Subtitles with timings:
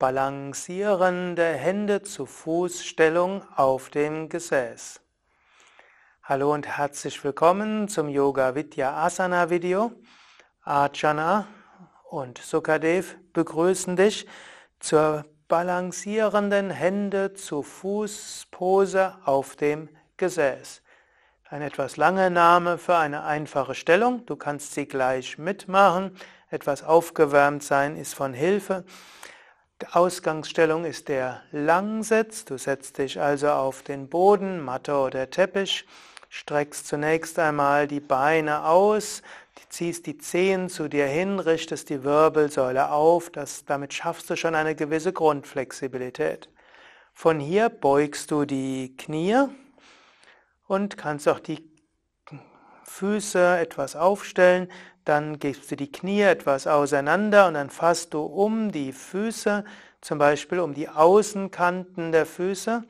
[0.00, 5.00] Balancierende Hände zu Fußstellung auf dem Gesäß.
[6.24, 9.92] Hallo und herzlich willkommen zum Yoga Vidya Asana Video.
[10.62, 11.46] Archana
[12.10, 14.26] und Sukadev begrüßen dich
[14.80, 20.82] zur balancierenden Hände zu Fußpose auf dem Gesäß.
[21.48, 24.26] Ein etwas langer Name für eine einfache Stellung.
[24.26, 26.16] Du kannst sie gleich mitmachen.
[26.50, 28.84] Etwas aufgewärmt sein ist von Hilfe.
[29.82, 32.44] Die Ausgangsstellung ist der Langsitz.
[32.44, 35.84] Du setzt dich also auf den Boden, Matte oder Teppich,
[36.28, 39.22] streckst zunächst einmal die Beine aus,
[39.74, 43.30] ziehst die Zehen zu dir hin, richtest die Wirbelsäule auf.
[43.30, 46.48] Das, damit schaffst du schon eine gewisse Grundflexibilität.
[47.12, 49.48] Von hier beugst du die Knie
[50.68, 51.68] und kannst auch die
[52.84, 54.70] Füße etwas aufstellen,
[55.04, 59.64] dann gibst du die Knie etwas auseinander und dann fasst du um die Füße,
[60.00, 62.84] zum Beispiel um die Außenkanten der Füße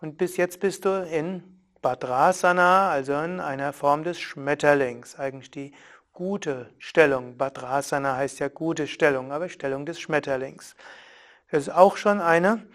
[0.00, 1.42] und bis jetzt bist du in
[1.82, 5.72] Badrasana, also in einer Form des Schmetterlings, eigentlich die
[6.12, 7.36] gute Stellung.
[7.36, 10.74] Badrasana heißt ja gute Stellung, aber Stellung des Schmetterlings.
[11.50, 12.66] Das ist auch schon eine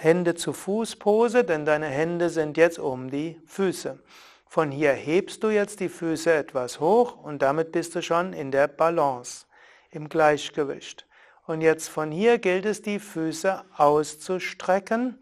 [0.00, 3.98] Hände zu Fuß Pose, denn deine Hände sind jetzt um die Füße.
[4.46, 8.50] Von hier hebst du jetzt die Füße etwas hoch und damit bist du schon in
[8.50, 9.46] der Balance,
[9.90, 11.06] im Gleichgewicht.
[11.46, 15.18] Und jetzt von hier gilt es, die Füße auszustrecken.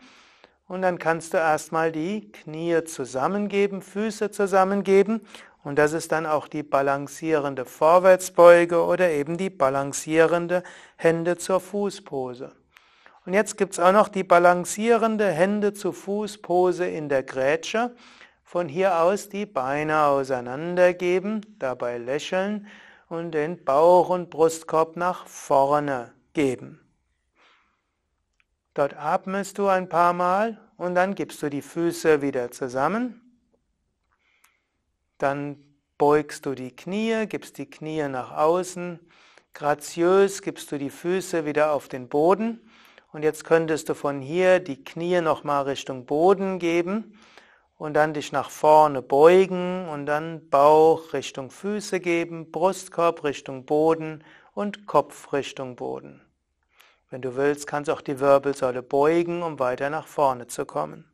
[0.66, 5.20] Und dann kannst du erstmal die Knie zusammengeben, Füße zusammengeben.
[5.62, 10.62] Und das ist dann auch die balancierende Vorwärtsbeuge oder eben die balancierende
[10.96, 12.52] Hände zur Fußpose.
[13.26, 17.94] Und jetzt gibt es auch noch die balancierende Hände zu Fußpose in der Grätsche.
[18.44, 22.68] Von hier aus die Beine auseinandergeben, dabei lächeln
[23.08, 26.78] und den Bauch und Brustkorb nach vorne geben.
[28.74, 33.20] Dort atmest du ein paar Mal und dann gibst du die Füße wieder zusammen.
[35.18, 35.56] Dann
[35.96, 39.00] beugst du die Knie, gibst die Knie nach außen.
[39.54, 42.60] Graziös gibst du die Füße wieder auf den Boden.
[43.10, 47.16] Und jetzt könntest du von hier die Knie nochmal Richtung Boden geben
[47.84, 54.24] und dann dich nach vorne beugen und dann Bauch Richtung Füße geben, Brustkorb Richtung Boden
[54.54, 56.22] und Kopf Richtung Boden.
[57.10, 61.04] Wenn du willst, kannst auch die Wirbelsäule beugen, um weiter nach vorne zu kommen.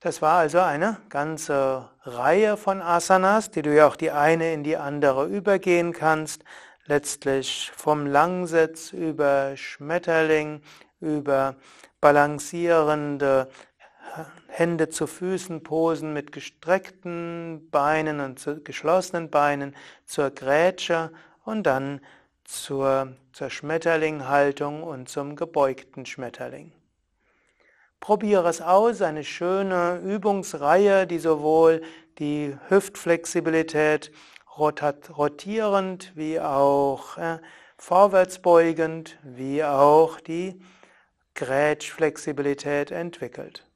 [0.00, 4.64] Das war also eine ganze Reihe von Asanas, die du ja auch die eine in
[4.64, 6.44] die andere übergehen kannst
[6.86, 10.62] letztlich vom Langsitz über Schmetterling,
[10.98, 11.56] über
[12.00, 13.48] balancierende
[14.48, 21.10] Hände zu Füßen posen mit gestreckten Beinen und geschlossenen Beinen zur Grätsche
[21.44, 22.00] und dann
[22.44, 26.72] zur, zur Schmetterlinghaltung und zum gebeugten Schmetterling.
[28.00, 31.82] Probiere es aus, eine schöne Übungsreihe, die sowohl
[32.18, 34.10] die Hüftflexibilität
[34.58, 37.38] rotierend wie auch äh,
[37.78, 40.60] vorwärtsbeugend wie auch die
[41.34, 43.69] Grätschflexibilität entwickelt.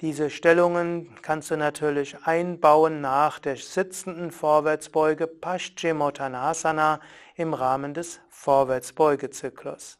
[0.00, 7.00] Diese Stellungen kannst du natürlich einbauen nach der sitzenden Vorwärtsbeuge Paschimottanasana
[7.34, 9.98] im Rahmen des Vorwärtsbeugezyklus.